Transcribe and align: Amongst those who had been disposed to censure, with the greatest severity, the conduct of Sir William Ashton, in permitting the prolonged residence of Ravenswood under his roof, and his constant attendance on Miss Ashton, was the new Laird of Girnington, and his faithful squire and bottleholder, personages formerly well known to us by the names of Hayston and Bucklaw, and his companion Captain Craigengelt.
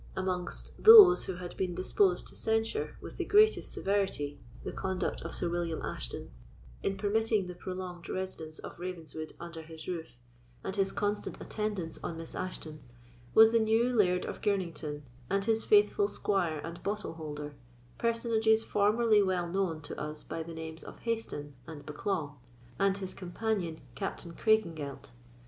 Amongst 0.17 0.71
those 0.79 1.25
who 1.25 1.35
had 1.35 1.55
been 1.57 1.75
disposed 1.75 2.25
to 2.29 2.35
censure, 2.35 2.97
with 3.01 3.17
the 3.17 3.23
greatest 3.23 3.71
severity, 3.71 4.39
the 4.63 4.71
conduct 4.71 5.21
of 5.21 5.35
Sir 5.35 5.47
William 5.47 5.79
Ashton, 5.83 6.31
in 6.81 6.97
permitting 6.97 7.45
the 7.45 7.53
prolonged 7.53 8.09
residence 8.09 8.57
of 8.57 8.79
Ravenswood 8.79 9.33
under 9.39 9.61
his 9.61 9.87
roof, 9.87 10.19
and 10.63 10.75
his 10.75 10.91
constant 10.91 11.39
attendance 11.39 11.99
on 12.03 12.17
Miss 12.17 12.33
Ashton, 12.33 12.81
was 13.35 13.51
the 13.51 13.59
new 13.59 13.95
Laird 13.95 14.25
of 14.25 14.41
Girnington, 14.41 15.03
and 15.29 15.45
his 15.45 15.65
faithful 15.65 16.07
squire 16.07 16.57
and 16.63 16.81
bottleholder, 16.81 17.53
personages 17.99 18.63
formerly 18.63 19.21
well 19.21 19.47
known 19.47 19.81
to 19.81 19.95
us 20.01 20.23
by 20.23 20.41
the 20.41 20.55
names 20.55 20.83
of 20.83 21.01
Hayston 21.01 21.53
and 21.67 21.85
Bucklaw, 21.85 22.37
and 22.79 22.97
his 22.97 23.13
companion 23.13 23.81
Captain 23.93 24.33
Craigengelt. 24.33 25.11